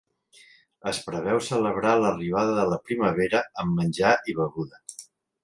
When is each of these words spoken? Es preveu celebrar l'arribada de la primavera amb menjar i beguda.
Es 0.91 1.01
preveu 1.09 1.37
celebrar 1.47 1.91
l'arribada 2.05 2.57
de 2.61 2.65
la 2.73 2.81
primavera 2.89 3.43
amb 3.65 3.79
menjar 3.83 4.17
i 4.33 4.37
beguda. 4.41 4.83